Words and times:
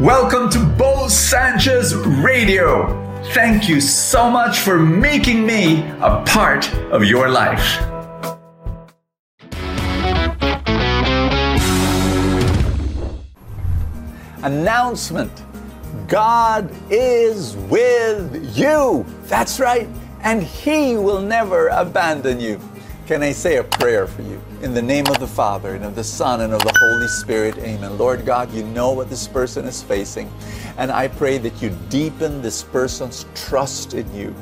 Welcome 0.00 0.48
to 0.50 0.64
Bo 0.64 1.08
Sanchez 1.08 1.92
Radio. 1.92 2.86
Thank 3.34 3.68
you 3.68 3.80
so 3.80 4.30
much 4.30 4.60
for 4.60 4.78
making 4.78 5.44
me 5.44 5.80
a 6.00 6.22
part 6.24 6.72
of 6.92 7.02
your 7.02 7.28
life. 7.28 7.82
Announcement 14.44 15.32
God 16.06 16.72
is 16.90 17.56
with 17.68 18.56
you. 18.56 19.04
That's 19.24 19.58
right. 19.58 19.88
And 20.22 20.44
He 20.44 20.96
will 20.96 21.22
never 21.22 21.66
abandon 21.68 22.38
you. 22.38 22.60
Can 23.08 23.22
I 23.22 23.32
say 23.32 23.56
a 23.56 23.64
prayer 23.64 24.06
for 24.06 24.20
you? 24.20 24.38
In 24.60 24.74
the 24.74 24.82
name 24.82 25.06
of 25.06 25.18
the 25.18 25.26
Father, 25.26 25.74
and 25.74 25.82
of 25.82 25.94
the 25.94 26.04
Son, 26.04 26.42
and 26.42 26.52
of 26.52 26.60
the 26.60 26.78
Holy 26.78 27.08
Spirit, 27.08 27.56
amen. 27.56 27.96
Lord 27.96 28.26
God, 28.26 28.52
you 28.52 28.62
know 28.64 28.92
what 28.92 29.08
this 29.08 29.26
person 29.26 29.64
is 29.64 29.82
facing. 29.82 30.30
And 30.76 30.92
I 30.92 31.08
pray 31.08 31.38
that 31.38 31.62
you 31.62 31.70
deepen 31.88 32.42
this 32.42 32.62
person's 32.62 33.24
trust 33.34 33.94
in 33.94 34.14
you. 34.14 34.34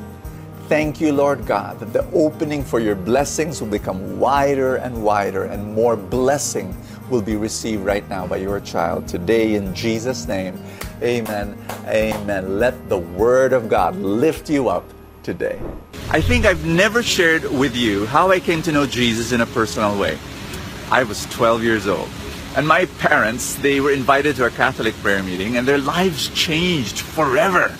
Thank 0.67 0.99
you, 0.99 1.13
Lord 1.13 1.45
God, 1.45 1.79
that 1.79 1.93
the 1.93 2.05
opening 2.11 2.61
for 2.61 2.81
your 2.81 2.95
blessings 2.95 3.61
will 3.61 3.69
become 3.69 4.19
wider 4.19 4.75
and 4.75 5.01
wider, 5.01 5.45
and 5.45 5.73
more 5.73 5.95
blessing 5.95 6.75
will 7.09 7.21
be 7.21 7.37
received 7.37 7.85
right 7.85 8.07
now 8.09 8.27
by 8.27 8.35
your 8.35 8.59
child 8.59 9.07
today 9.07 9.55
in 9.55 9.73
Jesus' 9.73 10.27
name. 10.27 10.61
Amen. 11.01 11.57
Amen. 11.85 12.59
Let 12.59 12.89
the 12.89 12.97
Word 12.97 13.53
of 13.53 13.69
God 13.69 13.95
lift 13.95 14.49
you 14.49 14.67
up 14.67 14.83
today. 15.23 15.57
I 16.09 16.21
think 16.21 16.45
I've 16.45 16.65
never 16.65 17.03
shared 17.03 17.43
with 17.43 17.75
you 17.75 18.05
how 18.05 18.31
I 18.31 18.39
came 18.39 18.61
to 18.61 18.71
know 18.71 18.87
Jesus 18.87 19.33
in 19.33 19.41
a 19.41 19.45
personal 19.45 19.99
way. 19.99 20.17
I 20.89 21.03
was 21.03 21.25
12 21.25 21.63
years 21.63 21.85
old. 21.85 22.07
And 22.55 22.65
my 22.65 22.85
parents, 22.99 23.55
they 23.55 23.81
were 23.81 23.91
invited 23.91 24.37
to 24.37 24.45
a 24.45 24.49
Catholic 24.49 24.95
prayer 24.95 25.21
meeting 25.21 25.57
and 25.57 25.67
their 25.67 25.77
lives 25.77 26.29
changed 26.29 26.99
forever. 26.99 27.75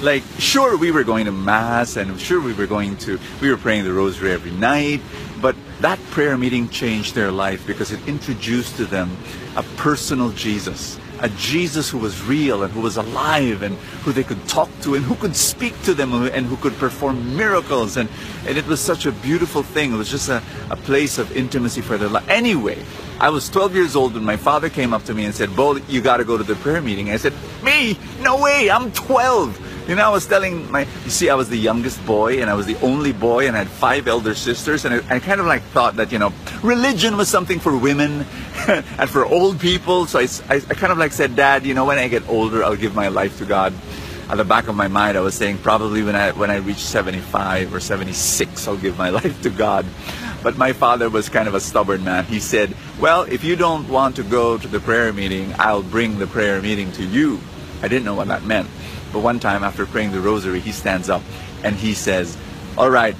Like, 0.00 0.22
sure, 0.38 0.76
we 0.76 0.92
were 0.92 1.02
going 1.02 1.26
to 1.26 1.32
Mass 1.32 1.96
and 1.96 2.20
sure 2.20 2.40
we 2.40 2.52
were 2.52 2.68
going 2.68 2.96
to, 2.98 3.18
we 3.40 3.50
were 3.50 3.56
praying 3.56 3.82
the 3.82 3.92
Rosary 3.92 4.30
every 4.30 4.52
night, 4.52 5.00
but 5.40 5.56
that 5.80 5.98
prayer 6.12 6.38
meeting 6.38 6.68
changed 6.68 7.16
their 7.16 7.32
life 7.32 7.66
because 7.66 7.90
it 7.90 8.06
introduced 8.06 8.76
to 8.76 8.84
them 8.84 9.10
a 9.56 9.64
personal 9.76 10.30
Jesus 10.30 11.00
a 11.22 11.28
Jesus 11.30 11.88
who 11.88 11.98
was 11.98 12.22
real 12.24 12.62
and 12.64 12.72
who 12.72 12.80
was 12.80 12.96
alive 12.96 13.62
and 13.62 13.76
who 14.04 14.12
they 14.12 14.24
could 14.24 14.46
talk 14.48 14.68
to 14.82 14.96
and 14.96 15.04
who 15.04 15.14
could 15.14 15.36
speak 15.36 15.80
to 15.82 15.94
them 15.94 16.12
and 16.12 16.46
who 16.46 16.56
could 16.56 16.74
perform 16.74 17.36
miracles. 17.36 17.96
And, 17.96 18.08
and 18.46 18.58
it 18.58 18.66
was 18.66 18.80
such 18.80 19.06
a 19.06 19.12
beautiful 19.12 19.62
thing. 19.62 19.92
It 19.92 19.96
was 19.96 20.10
just 20.10 20.28
a, 20.28 20.42
a 20.70 20.76
place 20.76 21.18
of 21.18 21.34
intimacy 21.36 21.80
for 21.80 21.96
their 21.96 22.08
life. 22.08 22.28
Anyway, 22.28 22.84
I 23.20 23.30
was 23.30 23.48
12 23.48 23.74
years 23.74 23.94
old 23.94 24.14
when 24.14 24.24
my 24.24 24.36
father 24.36 24.68
came 24.68 24.92
up 24.92 25.04
to 25.04 25.14
me 25.14 25.24
and 25.24 25.34
said, 25.34 25.54
Bo, 25.54 25.76
you 25.88 26.00
got 26.00 26.16
to 26.16 26.24
go 26.24 26.36
to 26.36 26.44
the 26.44 26.56
prayer 26.56 26.82
meeting. 26.82 27.10
I 27.10 27.16
said, 27.16 27.32
Me? 27.62 27.96
No 28.20 28.40
way, 28.40 28.68
I'm 28.68 28.90
12. 28.92 29.71
You 29.88 29.96
know, 29.96 30.06
I 30.06 30.10
was 30.10 30.26
telling 30.26 30.70
my, 30.70 30.86
you 31.04 31.10
see, 31.10 31.28
I 31.28 31.34
was 31.34 31.48
the 31.48 31.56
youngest 31.56 32.04
boy 32.06 32.40
and 32.40 32.48
I 32.48 32.54
was 32.54 32.66
the 32.66 32.78
only 32.82 33.12
boy 33.12 33.48
and 33.48 33.56
I 33.56 33.60
had 33.60 33.68
five 33.68 34.06
elder 34.06 34.34
sisters 34.34 34.84
and 34.84 34.94
I, 34.94 35.16
I 35.16 35.18
kind 35.18 35.40
of 35.40 35.46
like 35.46 35.62
thought 35.74 35.96
that, 35.96 36.12
you 36.12 36.20
know, 36.20 36.32
religion 36.62 37.16
was 37.16 37.28
something 37.28 37.58
for 37.58 37.76
women 37.76 38.24
and 38.68 39.10
for 39.10 39.26
old 39.26 39.58
people. 39.58 40.06
So 40.06 40.20
I, 40.20 40.28
I, 40.48 40.54
I 40.56 40.74
kind 40.74 40.92
of 40.92 40.98
like 40.98 41.12
said, 41.12 41.34
Dad, 41.34 41.66
you 41.66 41.74
know, 41.74 41.84
when 41.84 41.98
I 41.98 42.06
get 42.06 42.28
older, 42.28 42.62
I'll 42.62 42.76
give 42.76 42.94
my 42.94 43.08
life 43.08 43.38
to 43.38 43.44
God. 43.44 43.74
At 44.28 44.36
the 44.36 44.44
back 44.44 44.68
of 44.68 44.76
my 44.76 44.86
mind, 44.86 45.18
I 45.18 45.20
was 45.20 45.34
saying 45.34 45.58
probably 45.58 46.04
when 46.04 46.14
I, 46.14 46.30
when 46.30 46.50
I 46.50 46.56
reach 46.56 46.78
75 46.78 47.74
or 47.74 47.80
76, 47.80 48.68
I'll 48.68 48.76
give 48.76 48.96
my 48.96 49.10
life 49.20 49.42
to 49.42 49.50
God. 49.50 49.84
But 50.44 50.56
my 50.56 50.72
father 50.72 51.10
was 51.10 51.28
kind 51.28 51.48
of 51.48 51.54
a 51.54 51.60
stubborn 51.60 52.04
man. 52.04 52.24
He 52.24 52.38
said, 52.38 52.74
well, 53.00 53.22
if 53.22 53.42
you 53.42 53.56
don't 53.56 53.88
want 53.88 54.14
to 54.16 54.22
go 54.22 54.58
to 54.58 54.68
the 54.68 54.80
prayer 54.80 55.12
meeting, 55.12 55.52
I'll 55.58 55.82
bring 55.82 56.18
the 56.18 56.28
prayer 56.28 56.62
meeting 56.62 56.92
to 56.92 57.04
you. 57.04 57.40
I 57.82 57.88
didn't 57.88 58.04
know 58.04 58.14
what 58.14 58.28
that 58.28 58.44
meant. 58.44 58.68
But 59.12 59.20
one 59.20 59.40
time 59.40 59.64
after 59.64 59.84
praying 59.84 60.12
the 60.12 60.20
rosary, 60.20 60.60
he 60.60 60.72
stands 60.72 61.10
up 61.10 61.22
and 61.62 61.76
he 61.76 61.94
says, 61.94 62.36
all 62.78 62.90
right, 62.90 63.16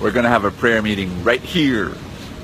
we're 0.00 0.10
going 0.10 0.24
to 0.24 0.30
have 0.30 0.44
a 0.44 0.50
prayer 0.50 0.82
meeting 0.82 1.24
right 1.24 1.40
here. 1.40 1.92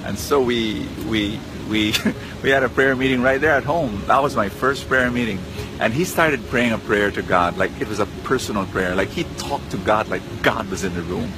And 0.05 0.19
so 0.19 0.41
we, 0.41 0.87
we, 1.09 1.39
we, 1.69 1.95
we 2.43 2.51
had 2.51 2.63
a 2.63 2.69
prayer 2.69 2.97
meeting 2.97 3.23
right 3.23 3.41
there 3.41 3.53
at 3.53 3.65
home. 3.65 4.03
That 4.07 4.23
was 4.23 4.35
my 4.35 4.49
first 4.49 4.89
prayer 4.89 5.11
meeting. 5.11 5.39
And 5.81 5.93
he 5.93 6.05
started 6.05 6.47
praying 6.49 6.73
a 6.73 6.79
prayer 6.79 7.11
to 7.11 7.23
God, 7.23 7.57
like 7.59 7.73
it 7.81 7.89
was 7.89 7.99
a 7.99 8.07
personal 8.25 8.67
prayer. 8.67 8.95
Like 8.95 9.09
he 9.09 9.25
talked 9.37 9.71
to 9.73 9.77
God 9.79 10.09
like 10.09 10.23
God 10.43 10.71
was 10.71 10.85
in 10.85 10.95
the 10.95 11.03
room. 11.03 11.31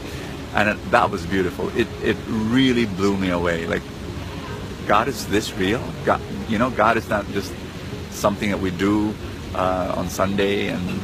And 0.54 0.68
it, 0.68 0.90
that 0.92 1.10
was 1.10 1.26
beautiful. 1.26 1.68
It, 1.76 1.88
it 2.02 2.16
really 2.28 2.86
blew 2.86 3.16
me 3.16 3.30
away. 3.30 3.66
Like, 3.66 3.82
God 4.86 5.08
is 5.08 5.26
this 5.26 5.52
real? 5.54 5.82
God, 6.04 6.20
you 6.48 6.58
know, 6.58 6.70
God 6.70 6.96
is 6.96 7.08
not 7.08 7.26
just 7.32 7.52
something 8.10 8.50
that 8.50 8.60
we 8.60 8.70
do 8.70 9.14
uh, 9.54 9.94
on 9.96 10.08
Sunday 10.08 10.68
and 10.68 11.00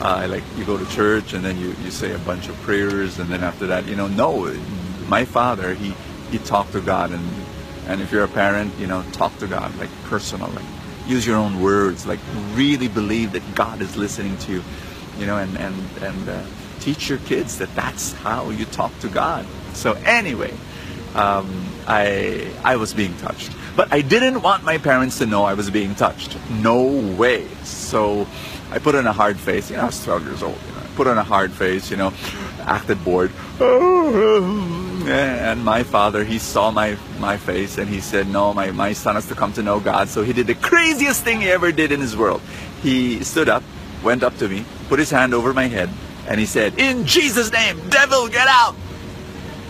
uh, 0.00 0.26
like 0.28 0.42
you 0.56 0.64
go 0.64 0.76
to 0.76 0.86
church 0.90 1.32
and 1.32 1.44
then 1.44 1.58
you, 1.58 1.74
you 1.82 1.90
say 1.90 2.12
a 2.12 2.18
bunch 2.18 2.48
of 2.48 2.54
prayers 2.62 3.18
and 3.18 3.28
then 3.30 3.42
after 3.42 3.66
that, 3.66 3.86
you 3.86 3.96
know, 3.96 4.08
no, 4.08 4.52
my 5.08 5.24
father, 5.24 5.74
he, 5.74 5.94
he 6.30 6.38
talked 6.38 6.72
to 6.72 6.80
God 6.80 7.12
and, 7.12 7.28
and 7.86 8.00
if 8.00 8.12
you're 8.12 8.24
a 8.24 8.28
parent, 8.28 8.72
you 8.78 8.86
know, 8.86 9.02
talk 9.12 9.36
to 9.38 9.46
God, 9.46 9.76
like 9.78 9.90
personally. 10.04 10.64
Use 11.06 11.24
your 11.24 11.36
own 11.36 11.62
words, 11.62 12.04
like 12.04 12.18
really 12.54 12.88
believe 12.88 13.32
that 13.32 13.54
God 13.54 13.80
is 13.80 13.96
listening 13.96 14.36
to 14.38 14.52
you, 14.52 14.62
you 15.18 15.26
know, 15.26 15.38
and, 15.38 15.56
and, 15.56 15.74
and 16.02 16.28
uh, 16.28 16.42
teach 16.80 17.08
your 17.08 17.18
kids 17.18 17.58
that 17.58 17.72
that's 17.76 18.12
how 18.12 18.50
you 18.50 18.64
talk 18.66 18.96
to 19.00 19.08
God. 19.08 19.46
So 19.74 19.92
anyway, 20.04 20.52
um, 21.14 21.48
I, 21.86 22.50
I 22.64 22.76
was 22.76 22.92
being 22.92 23.16
touched. 23.18 23.52
But 23.76 23.92
I 23.92 24.00
didn't 24.00 24.40
want 24.40 24.64
my 24.64 24.78
parents 24.78 25.18
to 25.18 25.26
know 25.26 25.44
I 25.44 25.54
was 25.54 25.70
being 25.70 25.94
touched. 25.94 26.36
No 26.50 26.82
way. 27.16 27.46
So 27.62 28.26
I 28.70 28.78
put 28.78 28.94
on 28.94 29.06
a 29.06 29.12
hard 29.12 29.38
face. 29.38 29.70
You 29.70 29.76
know, 29.76 29.82
I 29.82 29.86
was 29.86 30.02
12 30.02 30.24
years 30.24 30.42
old. 30.42 30.58
You 30.66 30.72
know, 30.72 30.80
I 30.80 30.86
put 30.96 31.06
on 31.06 31.18
a 31.18 31.22
hard 31.22 31.52
face, 31.52 31.90
you 31.90 31.96
know, 31.96 32.12
acted 32.60 33.04
bored. 33.04 33.30
And 35.06 35.64
my 35.64 35.84
father, 35.84 36.24
he 36.24 36.38
saw 36.40 36.72
my, 36.72 36.96
my 37.20 37.36
face 37.36 37.78
and 37.78 37.88
he 37.88 38.00
said, 38.00 38.28
no, 38.28 38.52
my, 38.52 38.72
my 38.72 38.92
son 38.92 39.14
has 39.14 39.28
to 39.28 39.36
come 39.36 39.52
to 39.52 39.62
know 39.62 39.78
God. 39.78 40.08
So 40.08 40.24
he 40.24 40.32
did 40.32 40.48
the 40.48 40.56
craziest 40.56 41.22
thing 41.22 41.42
he 41.42 41.48
ever 41.48 41.70
did 41.70 41.92
in 41.92 42.00
his 42.00 42.16
world. 42.16 42.40
He 42.82 43.22
stood 43.22 43.48
up, 43.48 43.62
went 44.02 44.24
up 44.24 44.36
to 44.38 44.48
me, 44.48 44.64
put 44.88 44.98
his 44.98 45.10
hand 45.10 45.32
over 45.32 45.54
my 45.54 45.68
head, 45.68 45.90
and 46.26 46.40
he 46.40 46.46
said, 46.46 46.76
in 46.80 47.06
Jesus' 47.06 47.52
name, 47.52 47.88
devil, 47.88 48.28
get 48.28 48.48
out. 48.48 48.74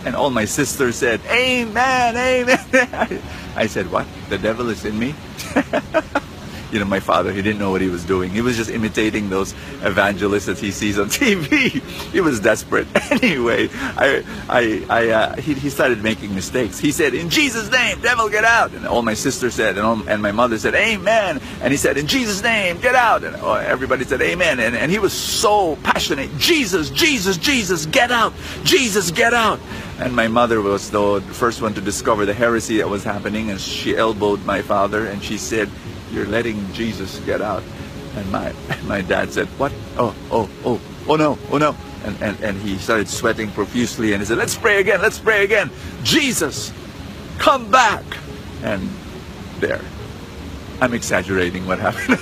And 0.05 0.15
all 0.15 0.31
my 0.31 0.45
sisters 0.45 0.95
said, 0.95 1.21
amen, 1.27 2.17
amen. 2.17 3.21
I 3.57 3.65
said, 3.65 3.91
what? 3.91 4.05
The 4.29 4.37
devil 4.37 4.69
is 4.69 4.85
in 4.85 4.99
me? 4.99 5.15
you 6.71 6.79
know, 6.79 6.85
my 6.85 6.99
father, 6.99 7.31
he 7.31 7.41
didn't 7.41 7.59
know 7.59 7.71
what 7.71 7.81
he 7.81 7.89
was 7.89 8.03
doing. 8.03 8.29
He 8.29 8.41
was 8.41 8.57
just 8.57 8.69
imitating 8.69 9.29
those 9.29 9.53
evangelists 9.81 10.45
that 10.45 10.57
he 10.57 10.71
sees 10.71 10.99
on 10.99 11.07
TV. 11.09 11.81
he 12.11 12.21
was 12.21 12.39
desperate. 12.39 12.87
Anyway, 13.17 13.67
I, 13.71 14.23
I, 14.47 14.85
I, 14.89 15.09
uh, 15.09 15.35
he, 15.37 15.53
he 15.53 15.69
started 15.69 16.03
making 16.03 16.35
mistakes. 16.35 16.77
He 16.77 16.91
said, 16.91 17.13
in 17.15 17.29
Jesus' 17.29 17.71
name, 17.71 17.99
devil, 18.01 18.29
get 18.29 18.43
out. 18.43 18.73
And 18.73 18.85
all 18.85 19.01
my 19.01 19.15
sister 19.15 19.49
said, 19.49 19.77
and, 19.77 19.85
all, 19.85 20.07
and 20.07 20.21
my 20.21 20.31
mother 20.31 20.57
said, 20.59 20.75
amen. 20.75 21.41
And 21.61 21.71
he 21.71 21.77
said, 21.77 21.97
in 21.97 22.05
Jesus' 22.05 22.43
name, 22.43 22.79
get 22.79 22.95
out. 22.95 23.23
And 23.23 23.35
oh, 23.37 23.53
everybody 23.53 24.03
said, 24.03 24.21
amen. 24.21 24.59
And, 24.59 24.75
and 24.75 24.91
he 24.91 24.99
was 24.99 25.13
so 25.13 25.77
passionate. 25.77 26.29
Jesus, 26.37 26.89
Jesus, 26.91 27.37
Jesus, 27.37 27.85
get 27.87 28.11
out. 28.11 28.33
Jesus, 28.63 29.09
get 29.09 29.33
out. 29.33 29.59
And 29.99 30.15
my 30.15 30.27
mother 30.27 30.61
was 30.61 30.91
the 30.91 31.21
first 31.31 31.61
one 31.61 31.73
to 31.73 31.81
discover 31.81 32.25
the 32.25 32.33
heresy 32.33 32.77
that 32.77 32.89
was 32.89 33.03
happening. 33.03 33.49
And 33.49 33.59
she 33.59 33.95
elbowed 33.95 34.45
my 34.45 34.61
father 34.61 35.07
and 35.07 35.23
she 35.23 35.37
said, 35.37 35.69
you're 36.11 36.25
letting 36.25 36.71
Jesus 36.73 37.19
get 37.21 37.41
out. 37.41 37.63
And 38.15 38.31
my, 38.31 38.53
my 38.85 39.01
dad 39.01 39.31
said, 39.31 39.47
what? 39.59 39.71
Oh, 39.97 40.15
oh, 40.31 40.49
oh, 40.65 40.81
oh 41.07 41.15
no, 41.15 41.37
oh 41.51 41.57
no. 41.57 41.75
And, 42.03 42.21
and, 42.21 42.39
and 42.41 42.61
he 42.61 42.77
started 42.77 43.07
sweating 43.07 43.51
profusely 43.51 44.13
and 44.13 44.21
he 44.21 44.25
said, 44.25 44.37
let's 44.37 44.55
pray 44.55 44.79
again, 44.79 45.01
let's 45.01 45.19
pray 45.19 45.43
again. 45.43 45.69
Jesus, 46.03 46.71
come 47.37 47.69
back. 47.69 48.03
And 48.63 48.89
there. 49.59 49.81
I'm 50.79 50.93
exaggerating 50.93 51.65
what 51.65 51.79
happened. 51.89 52.19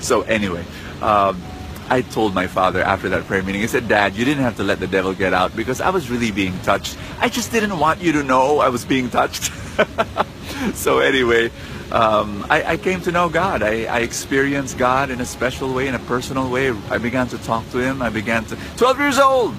so 0.00 0.22
anyway, 0.22 0.64
um, 1.00 1.40
I 1.88 2.02
told 2.02 2.34
my 2.34 2.48
father 2.48 2.82
after 2.82 3.08
that 3.10 3.24
prayer 3.26 3.42
meeting, 3.42 3.62
I 3.62 3.66
said, 3.66 3.86
Dad, 3.86 4.16
you 4.16 4.24
didn't 4.24 4.42
have 4.42 4.56
to 4.56 4.64
let 4.64 4.80
the 4.80 4.88
devil 4.88 5.14
get 5.14 5.32
out 5.32 5.54
because 5.54 5.80
I 5.80 5.90
was 5.90 6.10
really 6.10 6.32
being 6.32 6.58
touched. 6.60 6.98
I 7.20 7.28
just 7.28 7.52
didn't 7.52 7.78
want 7.78 8.00
you 8.00 8.10
to 8.12 8.24
know 8.24 8.58
I 8.58 8.68
was 8.68 8.84
being 8.84 9.08
touched. 9.08 9.52
so 10.74 10.98
anyway, 10.98 11.50
um, 11.90 12.46
I, 12.48 12.72
I, 12.72 12.76
came 12.76 13.00
to 13.02 13.12
know 13.12 13.28
God. 13.28 13.62
I, 13.62 13.84
I, 13.84 14.00
experienced 14.00 14.78
God 14.78 15.10
in 15.10 15.20
a 15.20 15.24
special 15.24 15.72
way, 15.72 15.88
in 15.88 15.94
a 15.94 15.98
personal 16.00 16.50
way. 16.50 16.70
I 16.90 16.98
began 16.98 17.28
to 17.28 17.38
talk 17.38 17.68
to 17.70 17.78
Him. 17.78 18.02
I 18.02 18.10
began 18.10 18.44
to, 18.46 18.56
12 18.76 18.98
years 18.98 19.18
old. 19.18 19.54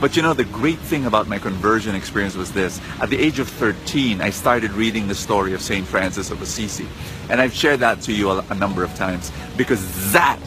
But 0.00 0.16
you 0.16 0.22
know, 0.22 0.34
the 0.34 0.44
great 0.44 0.78
thing 0.78 1.06
about 1.06 1.28
my 1.28 1.38
conversion 1.38 1.94
experience 1.94 2.34
was 2.34 2.52
this. 2.52 2.80
At 3.00 3.08
the 3.08 3.18
age 3.18 3.38
of 3.38 3.48
13, 3.48 4.20
I 4.20 4.30
started 4.30 4.72
reading 4.72 5.06
the 5.06 5.14
story 5.14 5.54
of 5.54 5.62
St. 5.62 5.86
Francis 5.86 6.30
of 6.30 6.42
Assisi. 6.42 6.88
And 7.30 7.40
I've 7.40 7.54
shared 7.54 7.80
that 7.80 8.00
to 8.02 8.12
you 8.12 8.30
a, 8.30 8.44
a 8.50 8.54
number 8.54 8.82
of 8.82 8.94
times 8.96 9.30
because 9.56 10.12
that 10.12 10.40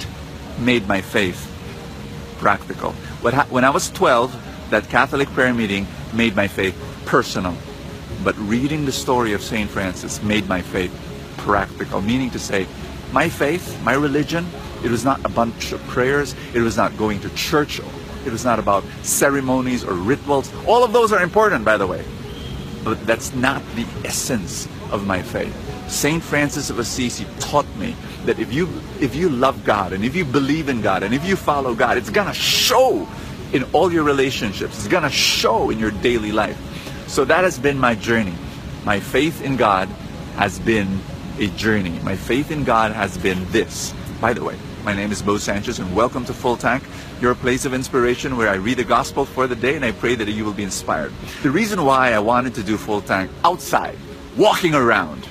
made 0.59 0.87
my 0.87 1.01
faith 1.01 1.51
practical. 2.37 2.91
When 3.21 3.63
I 3.63 3.69
was 3.69 3.89
12, 3.91 4.69
that 4.71 4.89
Catholic 4.89 5.29
prayer 5.29 5.53
meeting 5.53 5.87
made 6.13 6.35
my 6.35 6.47
faith 6.47 6.75
personal. 7.05 7.55
But 8.25 8.35
reading 8.39 8.85
the 8.85 8.91
story 8.91 9.33
of 9.33 9.43
St. 9.43 9.69
Francis 9.69 10.21
made 10.23 10.49
my 10.49 10.59
faith 10.59 10.91
practical, 11.37 12.01
meaning 12.01 12.31
to 12.31 12.39
say, 12.39 12.65
my 13.11 13.29
faith, 13.29 13.79
my 13.83 13.93
religion, 13.93 14.47
it 14.83 14.89
was 14.89 15.05
not 15.05 15.23
a 15.23 15.29
bunch 15.29 15.71
of 15.71 15.79
prayers, 15.83 16.33
it 16.55 16.61
was 16.61 16.75
not 16.75 16.97
going 16.97 17.19
to 17.21 17.29
church, 17.35 17.79
it 18.25 18.31
was 18.31 18.43
not 18.43 18.57
about 18.57 18.83
ceremonies 19.03 19.83
or 19.83 19.93
rituals. 19.93 20.51
All 20.65 20.83
of 20.83 20.91
those 20.91 21.13
are 21.13 21.21
important, 21.21 21.63
by 21.63 21.77
the 21.77 21.85
way. 21.85 22.03
But 22.83 23.05
that's 23.05 23.31
not 23.35 23.61
the 23.75 23.85
essence 24.03 24.67
of 24.91 25.05
my 25.05 25.21
faith. 25.21 25.55
Saint 25.87 26.23
Francis 26.23 26.71
of 26.71 26.79
Assisi 26.79 27.27
taught 27.39 27.67
me 27.77 27.95
that 28.25 28.39
if 28.39 28.51
you 28.51 28.67
if 28.99 29.15
you 29.15 29.29
love 29.29 29.63
God 29.63 29.93
and 29.93 30.03
if 30.03 30.15
you 30.15 30.25
believe 30.25 30.67
in 30.67 30.81
God 30.81 31.03
and 31.03 31.13
if 31.13 31.23
you 31.25 31.35
follow 31.35 31.75
God, 31.75 31.95
it's 31.95 32.09
gonna 32.09 32.33
show 32.33 33.07
in 33.53 33.63
all 33.65 33.93
your 33.93 34.03
relationships. 34.03 34.79
It's 34.79 34.87
gonna 34.87 35.11
show 35.11 35.69
in 35.69 35.77
your 35.77 35.91
daily 35.91 36.31
life. 36.31 36.57
So 37.15 37.23
that 37.23 37.45
has 37.45 37.57
been 37.57 37.79
my 37.79 37.95
journey. 37.95 38.33
My 38.83 38.99
faith 38.99 39.41
in 39.41 39.55
God 39.55 39.87
has 40.35 40.59
been 40.59 40.99
a 41.39 41.47
journey. 41.55 41.97
My 42.03 42.17
faith 42.17 42.51
in 42.51 42.65
God 42.65 42.91
has 42.91 43.17
been 43.17 43.49
this. 43.53 43.93
By 44.19 44.33
the 44.33 44.43
way, 44.43 44.57
my 44.83 44.93
name 44.93 45.13
is 45.13 45.21
Bo 45.21 45.37
Sanchez 45.37 45.79
and 45.79 45.95
welcome 45.95 46.25
to 46.25 46.33
Full 46.33 46.57
Tank, 46.57 46.83
your 47.21 47.33
place 47.33 47.63
of 47.63 47.73
inspiration 47.73 48.35
where 48.35 48.49
I 48.49 48.55
read 48.55 48.79
the 48.79 48.83
gospel 48.83 49.23
for 49.23 49.47
the 49.47 49.55
day 49.55 49.77
and 49.77 49.85
I 49.85 49.93
pray 49.93 50.15
that 50.15 50.27
you 50.27 50.43
will 50.43 50.51
be 50.51 50.63
inspired. 50.63 51.13
The 51.41 51.51
reason 51.51 51.85
why 51.85 52.11
I 52.11 52.19
wanted 52.19 52.53
to 52.55 52.63
do 52.63 52.75
Full 52.75 52.99
Tank 52.99 53.31
outside, 53.45 53.97
walking 54.35 54.75
around, 54.75 55.25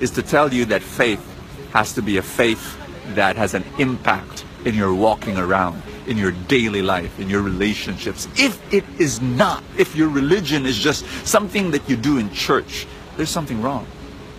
is 0.00 0.10
to 0.10 0.22
tell 0.22 0.52
you 0.52 0.64
that 0.64 0.82
faith 0.82 1.24
has 1.72 1.92
to 1.92 2.02
be 2.02 2.16
a 2.16 2.22
faith 2.22 2.76
that 3.14 3.36
has 3.36 3.54
an 3.54 3.64
impact 3.78 4.44
in 4.64 4.74
your 4.74 4.92
walking 4.92 5.38
around, 5.38 5.84
in 6.06 6.18
your 6.18 6.32
daily 6.32 6.82
life, 6.82 7.18
in 7.18 7.28
your 7.28 7.42
relationships. 7.42 8.28
If 8.36 8.60
it 8.72 8.84
is 8.98 9.20
not, 9.20 9.62
if 9.78 9.94
your 9.94 10.08
religion 10.08 10.66
is 10.66 10.78
just 10.78 11.06
something 11.26 11.70
that 11.70 11.88
you 11.88 11.96
do 11.96 12.18
in 12.18 12.30
church, 12.32 12.86
there's 13.16 13.30
something 13.30 13.62
wrong. 13.62 13.86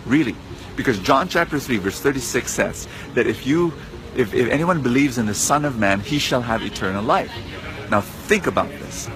Really. 0.06 0.36
Because 0.76 0.98
John 0.98 1.28
chapter 1.28 1.58
3 1.58 1.78
verse 1.78 2.00
36 2.00 2.50
says 2.50 2.88
that 3.14 3.26
if 3.26 3.46
you 3.46 3.72
if, 4.16 4.32
if 4.32 4.48
anyone 4.48 4.80
believes 4.80 5.18
in 5.18 5.26
the 5.26 5.34
Son 5.34 5.64
of 5.64 5.78
Man, 5.78 6.00
he 6.00 6.18
shall 6.18 6.42
have 6.42 6.62
eternal 6.62 7.02
life. 7.02 7.32
Now 7.90 8.00
think 8.00 8.46
about 8.46 8.68
this. 8.68 9.08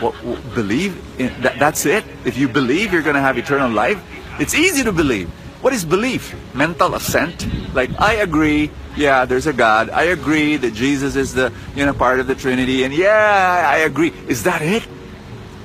What, 0.00 0.14
what 0.24 0.54
believe 0.54 1.00
in 1.20 1.32
that, 1.42 1.58
that's 1.58 1.86
it? 1.86 2.04
If 2.24 2.36
you 2.36 2.48
believe 2.48 2.92
you're 2.92 3.02
going 3.02 3.16
to 3.16 3.20
have 3.20 3.38
eternal 3.38 3.70
life, 3.70 4.02
it's 4.38 4.54
easy 4.54 4.84
to 4.84 4.92
believe. 4.92 5.30
What 5.64 5.72
is 5.72 5.82
belief? 5.82 6.36
Mental 6.54 6.94
assent? 6.94 7.48
Like, 7.74 7.88
I 7.98 8.16
agree, 8.16 8.70
yeah, 8.96 9.24
there's 9.24 9.46
a 9.46 9.52
God. 9.54 9.88
I 9.88 10.02
agree 10.12 10.58
that 10.58 10.74
Jesus 10.74 11.16
is 11.16 11.32
the, 11.32 11.50
you 11.74 11.86
know, 11.86 11.94
part 11.94 12.20
of 12.20 12.26
the 12.26 12.34
Trinity. 12.34 12.84
And 12.84 12.92
yeah, 12.92 13.64
I 13.66 13.78
agree. 13.78 14.12
Is 14.28 14.42
that 14.42 14.60
it? 14.60 14.86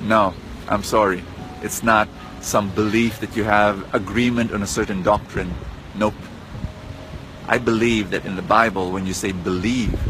No, 0.00 0.32
I'm 0.68 0.84
sorry. 0.84 1.22
It's 1.60 1.82
not 1.82 2.08
some 2.40 2.70
belief 2.70 3.20
that 3.20 3.36
you 3.36 3.44
have 3.44 3.94
agreement 3.94 4.54
on 4.54 4.62
a 4.62 4.66
certain 4.66 5.02
doctrine. 5.02 5.52
Nope. 5.94 6.14
I 7.46 7.58
believe 7.58 8.08
that 8.12 8.24
in 8.24 8.36
the 8.36 8.48
Bible, 8.48 8.92
when 8.92 9.04
you 9.04 9.12
say 9.12 9.32
believe, 9.32 10.00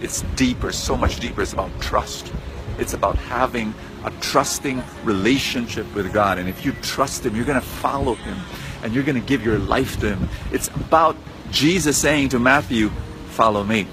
it's 0.00 0.22
deeper, 0.36 0.72
so 0.72 0.96
much 0.96 1.20
deeper. 1.20 1.42
It's 1.42 1.52
about 1.52 1.78
trust. 1.82 2.32
It's 2.78 2.94
about 2.94 3.16
having 3.16 3.74
a 4.06 4.10
trusting 4.22 4.82
relationship 5.04 5.84
with 5.94 6.14
God. 6.14 6.38
And 6.38 6.48
if 6.48 6.64
you 6.64 6.72
trust 6.80 7.26
Him, 7.26 7.36
you're 7.36 7.44
going 7.44 7.60
to 7.60 7.66
follow 7.66 8.14
Him 8.14 8.38
and 8.82 8.94
you're 8.94 9.04
going 9.04 9.20
to 9.20 9.26
give 9.26 9.44
your 9.44 9.58
life 9.58 9.98
to 10.00 10.14
Him. 10.14 10.28
It's 10.52 10.68
about 10.68 11.16
Jesus 11.50 11.96
saying 11.96 12.30
to 12.30 12.38
Matthew, 12.38 12.90
Follow 13.30 13.62
me. 13.62 13.86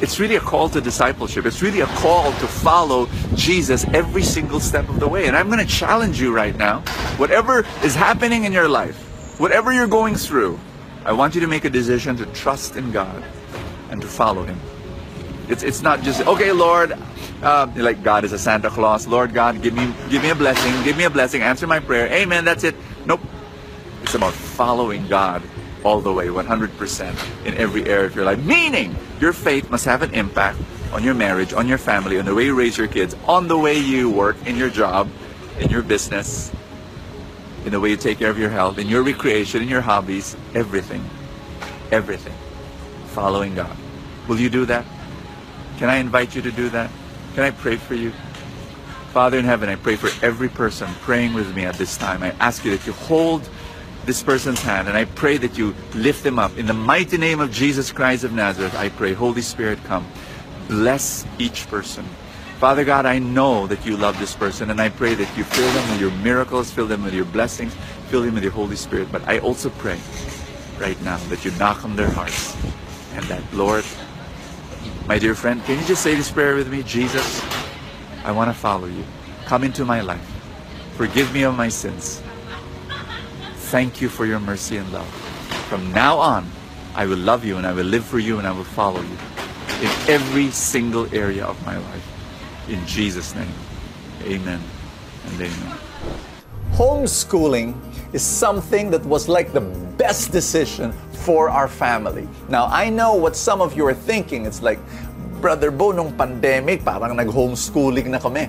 It's 0.00 0.18
really 0.18 0.36
a 0.36 0.40
call 0.40 0.68
to 0.70 0.80
discipleship. 0.80 1.46
It's 1.46 1.62
really 1.62 1.80
a 1.80 1.86
call 1.86 2.32
to 2.32 2.46
follow 2.46 3.08
Jesus 3.34 3.84
every 3.94 4.22
single 4.22 4.58
step 4.60 4.88
of 4.88 4.98
the 5.00 5.08
way. 5.08 5.26
And 5.26 5.36
I'm 5.36 5.46
going 5.48 5.64
to 5.64 5.72
challenge 5.72 6.20
you 6.20 6.32
right 6.32 6.56
now. 6.56 6.80
Whatever 7.16 7.64
is 7.84 7.94
happening 7.94 8.44
in 8.44 8.52
your 8.52 8.68
life, 8.68 9.38
whatever 9.38 9.72
you're 9.72 9.88
going 9.88 10.14
through, 10.16 10.58
I 11.04 11.12
want 11.12 11.34
you 11.34 11.40
to 11.40 11.46
make 11.46 11.64
a 11.64 11.70
decision 11.70 12.16
to 12.16 12.26
trust 12.26 12.76
in 12.76 12.92
God 12.92 13.24
and 13.90 14.00
to 14.00 14.06
follow 14.06 14.44
Him. 14.44 14.58
It's, 15.48 15.62
it's 15.62 15.82
not 15.82 16.02
just, 16.02 16.26
okay, 16.26 16.52
Lord, 16.52 16.96
uh, 17.42 17.72
like 17.76 18.02
God 18.02 18.24
is 18.24 18.32
a 18.32 18.38
Santa 18.38 18.70
Claus. 18.70 19.06
Lord 19.06 19.32
God, 19.32 19.62
give 19.62 19.74
me, 19.74 19.92
give 20.10 20.22
me 20.22 20.30
a 20.30 20.34
blessing. 20.34 20.84
Give 20.84 20.96
me 20.96 21.04
a 21.04 21.10
blessing. 21.10 21.42
Answer 21.42 21.66
my 21.66 21.80
prayer. 21.80 22.06
Amen. 22.12 22.44
That's 22.44 22.64
it. 22.64 22.74
Nope. 23.06 23.20
It's 24.08 24.14
about 24.14 24.32
following 24.32 25.06
God 25.06 25.42
all 25.84 26.00
the 26.00 26.10
way, 26.10 26.28
100% 26.28 27.44
in 27.44 27.52
every 27.58 27.84
area 27.84 28.06
of 28.06 28.16
your 28.16 28.24
life. 28.24 28.42
Meaning, 28.42 28.96
your 29.20 29.34
faith 29.34 29.70
must 29.70 29.84
have 29.84 30.00
an 30.00 30.14
impact 30.14 30.58
on 30.94 31.04
your 31.04 31.12
marriage, 31.12 31.52
on 31.52 31.68
your 31.68 31.76
family, 31.76 32.18
on 32.18 32.24
the 32.24 32.34
way 32.34 32.46
you 32.46 32.54
raise 32.54 32.78
your 32.78 32.88
kids, 32.88 33.14
on 33.26 33.48
the 33.48 33.58
way 33.58 33.78
you 33.78 34.08
work 34.08 34.38
in 34.46 34.56
your 34.56 34.70
job, 34.70 35.10
in 35.60 35.68
your 35.68 35.82
business, 35.82 36.50
in 37.66 37.70
the 37.70 37.78
way 37.78 37.90
you 37.90 37.98
take 37.98 38.18
care 38.18 38.30
of 38.30 38.38
your 38.38 38.48
health, 38.48 38.78
in 38.78 38.88
your 38.88 39.02
recreation, 39.02 39.60
in 39.60 39.68
your 39.68 39.82
hobbies, 39.82 40.38
everything. 40.54 41.04
Everything. 41.92 42.32
Following 43.08 43.54
God. 43.54 43.76
Will 44.26 44.40
you 44.40 44.48
do 44.48 44.64
that? 44.64 44.86
Can 45.76 45.90
I 45.90 45.96
invite 45.96 46.34
you 46.34 46.40
to 46.40 46.50
do 46.50 46.70
that? 46.70 46.90
Can 47.34 47.44
I 47.44 47.50
pray 47.50 47.76
for 47.76 47.94
you? 47.94 48.12
Father 49.12 49.36
in 49.36 49.44
heaven, 49.44 49.68
I 49.68 49.76
pray 49.76 49.96
for 49.96 50.08
every 50.24 50.48
person 50.48 50.88
praying 51.02 51.34
with 51.34 51.54
me 51.54 51.66
at 51.66 51.74
this 51.74 51.98
time. 51.98 52.22
I 52.22 52.30
ask 52.40 52.64
you 52.64 52.74
that 52.74 52.86
you 52.86 52.94
hold 52.94 53.46
this 54.04 54.22
person's 54.22 54.62
hand 54.62 54.88
and 54.88 54.96
I 54.96 55.04
pray 55.04 55.36
that 55.38 55.58
you 55.58 55.74
lift 55.94 56.24
them 56.24 56.38
up. 56.38 56.56
In 56.56 56.66
the 56.66 56.74
mighty 56.74 57.18
name 57.18 57.40
of 57.40 57.50
Jesus 57.50 57.92
Christ 57.92 58.24
of 58.24 58.32
Nazareth, 58.32 58.74
I 58.76 58.88
pray, 58.88 59.12
Holy 59.12 59.42
Spirit, 59.42 59.82
come. 59.84 60.06
Bless 60.68 61.26
each 61.38 61.68
person. 61.68 62.04
Father 62.58 62.84
God, 62.84 63.06
I 63.06 63.20
know 63.20 63.66
that 63.68 63.86
you 63.86 63.96
love 63.96 64.18
this 64.18 64.34
person 64.34 64.70
and 64.70 64.80
I 64.80 64.88
pray 64.88 65.14
that 65.14 65.36
you 65.36 65.44
fill 65.44 65.72
them 65.72 65.90
with 65.90 66.00
your 66.00 66.10
miracles, 66.22 66.70
fill 66.70 66.86
them 66.86 67.04
with 67.04 67.14
your 67.14 67.24
blessings, 67.26 67.74
fill 68.08 68.22
them 68.22 68.34
with 68.34 68.42
your 68.42 68.52
Holy 68.52 68.76
Spirit. 68.76 69.12
But 69.12 69.26
I 69.28 69.38
also 69.38 69.70
pray 69.70 69.98
right 70.78 71.00
now 71.02 71.18
that 71.28 71.44
you 71.44 71.52
knock 71.52 71.84
on 71.84 71.94
their 71.94 72.10
hearts 72.10 72.56
and 73.14 73.24
that, 73.26 73.42
Lord, 73.52 73.84
my 75.06 75.18
dear 75.18 75.34
friend, 75.34 75.64
can 75.64 75.78
you 75.78 75.86
just 75.86 76.02
say 76.02 76.14
this 76.14 76.30
prayer 76.30 76.54
with 76.56 76.68
me? 76.68 76.82
Jesus, 76.82 77.42
I 78.24 78.32
want 78.32 78.50
to 78.50 78.54
follow 78.54 78.86
you. 78.86 79.04
Come 79.46 79.64
into 79.64 79.84
my 79.84 80.00
life. 80.00 80.20
Forgive 80.96 81.32
me 81.32 81.44
of 81.44 81.56
my 81.56 81.68
sins. 81.68 82.22
Thank 83.68 84.00
you 84.00 84.08
for 84.08 84.24
your 84.24 84.40
mercy 84.40 84.78
and 84.78 84.90
love. 84.92 85.06
From 85.68 85.92
now 85.92 86.16
on, 86.16 86.48
I 86.94 87.04
will 87.04 87.20
love 87.20 87.44
you 87.44 87.58
and 87.58 87.66
I 87.66 87.72
will 87.76 87.84
live 87.84 88.02
for 88.02 88.18
you 88.18 88.38
and 88.38 88.46
I 88.48 88.52
will 88.52 88.64
follow 88.64 89.02
you 89.02 89.18
in 89.84 89.92
every 90.08 90.50
single 90.50 91.04
area 91.14 91.44
of 91.44 91.54
my 91.66 91.76
life. 91.76 92.06
In 92.72 92.80
Jesus' 92.86 93.34
name, 93.34 93.52
amen 94.24 94.58
and 95.26 95.34
amen. 95.36 95.76
Homeschooling 96.72 97.76
is 98.14 98.22
something 98.22 98.88
that 98.88 99.04
was 99.04 99.28
like 99.28 99.52
the 99.52 99.60
best 100.00 100.32
decision 100.32 100.92
for 101.12 101.50
our 101.50 101.68
family. 101.68 102.26
Now, 102.48 102.72
I 102.72 102.88
know 102.88 103.12
what 103.12 103.36
some 103.36 103.60
of 103.60 103.76
you 103.76 103.84
are 103.84 103.92
thinking. 103.92 104.46
It's 104.46 104.62
like, 104.62 104.78
Brother 105.42 105.70
Bo, 105.70 105.92
nung 105.92 106.16
pandemic, 106.16 106.82
parang 106.82 107.14
nag-homeschooling 107.14 108.10
na 108.10 108.18
kami. 108.18 108.48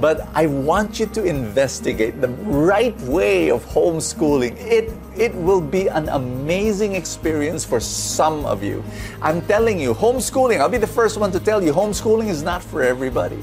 But 0.00 0.26
I 0.34 0.46
want 0.46 0.98
you 0.98 1.06
to 1.06 1.24
investigate 1.24 2.20
the 2.20 2.28
right 2.28 2.98
way 3.02 3.50
of 3.50 3.64
homeschooling. 3.66 4.56
It, 4.58 4.92
it 5.16 5.34
will 5.34 5.60
be 5.60 5.88
an 5.88 6.08
amazing 6.08 6.94
experience 6.94 7.64
for 7.66 7.80
some 7.80 8.46
of 8.46 8.62
you. 8.62 8.82
I'm 9.20 9.42
telling 9.42 9.78
you, 9.78 9.92
homeschooling, 9.92 10.58
I'll 10.60 10.70
be 10.70 10.78
the 10.78 10.86
first 10.86 11.18
one 11.18 11.30
to 11.32 11.40
tell 11.40 11.62
you, 11.62 11.72
homeschooling 11.72 12.28
is 12.28 12.42
not 12.42 12.62
for 12.62 12.82
everybody. 12.82 13.38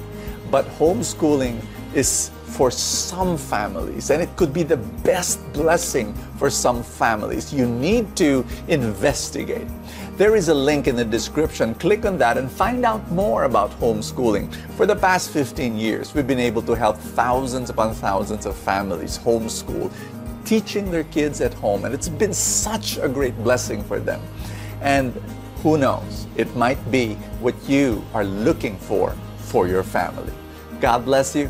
But 0.50 0.66
homeschooling 0.80 1.62
is 1.98 2.30
for 2.46 2.72
some 2.72 3.38
families, 3.38 4.10
and 4.12 4.22
it 4.22 4.34
could 4.36 4.54
be 4.54 4.63
the 4.63 4.77
best 4.77 5.42
blessing 5.51 6.13
for 6.38 6.50
some 6.50 6.84
families. 6.84 7.54
You 7.54 7.66
need 7.66 8.16
to 8.18 8.46
investigate. 8.68 9.68
There 10.16 10.36
is 10.36 10.50
a 10.50 10.54
link 10.54 10.88
in 10.88 10.96
the 10.96 11.06
description. 11.06 11.75
Click 11.75 12.06
on 12.06 12.18
that 12.20 12.38
and 12.38 12.50
find 12.51 12.86
out 12.86 13.12
more 13.12 13.44
about 13.44 13.72
homeschooling. 13.80 14.54
For 14.75 14.86
the 14.86 14.96
past 14.96 15.32
15 15.32 15.77
years, 15.77 16.13
we've 16.13 16.27
been 16.27 16.39
able 16.39 16.62
to 16.63 16.74
help 16.74 16.98
thousands 16.98 17.70
upon 17.70 17.94
thousands 17.94 18.46
of 18.46 18.56
families 18.56 19.18
homeschool, 19.20 19.92
teaching 20.46 20.89
their 20.89 21.04
kids 21.06 21.42
at 21.42 21.54
home, 21.56 21.86
and 21.86 21.94
it's 21.94 22.10
been 22.10 22.34
such 22.34 22.98
a 22.98 23.10
great 23.10 23.38
blessing 23.44 23.84
for 23.84 24.00
them. 24.00 24.22
And 24.82 25.13
who 25.63 25.77
knows, 25.77 26.27
it 26.36 26.56
might 26.56 26.80
be 26.92 27.16
what 27.42 27.56
you 27.68 28.04
are 28.13 28.24
looking 28.24 28.77
for 28.77 29.16
for 29.38 29.68
your 29.68 29.84
family. 29.84 30.34
God 30.80 31.06
bless 31.06 31.36
you, 31.36 31.50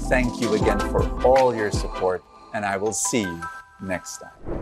Thank 0.11 0.41
you 0.41 0.55
again 0.55 0.77
for 0.77 1.09
all 1.25 1.55
your 1.55 1.71
support, 1.71 2.21
and 2.53 2.65
I 2.65 2.75
will 2.75 2.91
see 2.91 3.21
you 3.21 3.41
next 3.81 4.17
time. 4.17 4.60